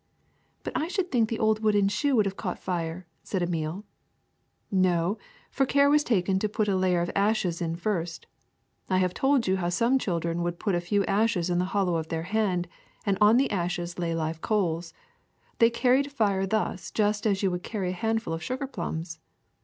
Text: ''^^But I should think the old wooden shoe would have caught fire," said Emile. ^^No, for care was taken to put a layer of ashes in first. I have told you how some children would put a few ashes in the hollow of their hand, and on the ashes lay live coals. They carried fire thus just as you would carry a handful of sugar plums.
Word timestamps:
''^^But 0.65 0.71
I 0.73 0.87
should 0.87 1.11
think 1.11 1.29
the 1.29 1.37
old 1.37 1.61
wooden 1.61 1.87
shoe 1.87 2.15
would 2.15 2.25
have 2.25 2.35
caught 2.35 2.57
fire," 2.57 3.05
said 3.21 3.43
Emile. 3.43 3.85
^^No, 4.73 5.19
for 5.51 5.67
care 5.67 5.91
was 5.91 6.03
taken 6.03 6.39
to 6.39 6.49
put 6.49 6.67
a 6.67 6.75
layer 6.75 7.01
of 7.01 7.11
ashes 7.15 7.61
in 7.61 7.75
first. 7.75 8.25
I 8.89 8.97
have 8.97 9.13
told 9.13 9.45
you 9.45 9.57
how 9.57 9.69
some 9.69 9.99
children 9.99 10.41
would 10.41 10.57
put 10.57 10.73
a 10.73 10.81
few 10.81 11.05
ashes 11.05 11.51
in 11.51 11.59
the 11.59 11.65
hollow 11.77 11.97
of 11.97 12.07
their 12.07 12.23
hand, 12.23 12.67
and 13.05 13.15
on 13.21 13.37
the 13.37 13.51
ashes 13.51 13.99
lay 13.99 14.15
live 14.15 14.41
coals. 14.41 14.91
They 15.59 15.69
carried 15.69 16.11
fire 16.11 16.47
thus 16.47 16.89
just 16.89 17.27
as 17.27 17.43
you 17.43 17.51
would 17.51 17.61
carry 17.61 17.89
a 17.91 18.01
handful 18.01 18.33
of 18.33 18.41
sugar 18.41 18.65
plums. 18.65 19.19